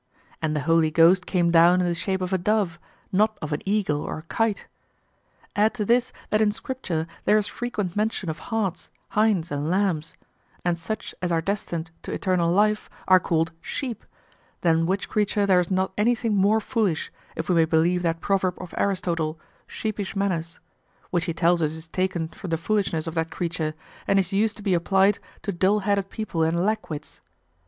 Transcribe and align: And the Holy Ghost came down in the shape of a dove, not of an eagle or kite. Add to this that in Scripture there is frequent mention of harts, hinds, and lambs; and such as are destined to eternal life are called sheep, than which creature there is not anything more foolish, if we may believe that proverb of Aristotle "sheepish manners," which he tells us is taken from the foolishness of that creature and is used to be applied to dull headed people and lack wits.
And 0.41 0.55
the 0.55 0.61
Holy 0.61 0.89
Ghost 0.89 1.27
came 1.27 1.51
down 1.51 1.79
in 1.79 1.85
the 1.85 1.93
shape 1.93 2.21
of 2.21 2.33
a 2.33 2.37
dove, 2.39 2.79
not 3.11 3.37
of 3.39 3.53
an 3.53 3.61
eagle 3.67 4.01
or 4.01 4.23
kite. 4.29 4.65
Add 5.55 5.75
to 5.75 5.85
this 5.85 6.11
that 6.31 6.41
in 6.41 6.51
Scripture 6.51 7.05
there 7.25 7.37
is 7.37 7.45
frequent 7.45 7.95
mention 7.95 8.27
of 8.27 8.39
harts, 8.49 8.89
hinds, 9.09 9.51
and 9.51 9.69
lambs; 9.69 10.15
and 10.65 10.75
such 10.75 11.13
as 11.21 11.31
are 11.31 11.39
destined 11.39 11.91
to 12.01 12.11
eternal 12.11 12.51
life 12.51 12.89
are 13.07 13.19
called 13.19 13.51
sheep, 13.61 14.03
than 14.61 14.87
which 14.87 15.07
creature 15.07 15.45
there 15.45 15.59
is 15.59 15.69
not 15.69 15.93
anything 15.99 16.35
more 16.35 16.59
foolish, 16.59 17.11
if 17.35 17.47
we 17.47 17.53
may 17.53 17.65
believe 17.65 18.01
that 18.01 18.21
proverb 18.21 18.55
of 18.59 18.73
Aristotle 18.79 19.39
"sheepish 19.67 20.15
manners," 20.15 20.59
which 21.11 21.25
he 21.25 21.33
tells 21.35 21.61
us 21.61 21.73
is 21.73 21.87
taken 21.89 22.27
from 22.29 22.49
the 22.49 22.57
foolishness 22.57 23.05
of 23.05 23.13
that 23.13 23.29
creature 23.29 23.75
and 24.07 24.17
is 24.17 24.33
used 24.33 24.57
to 24.57 24.63
be 24.63 24.73
applied 24.73 25.19
to 25.43 25.51
dull 25.51 25.81
headed 25.81 26.09
people 26.09 26.41
and 26.41 26.65
lack 26.65 26.89
wits. 26.89 27.21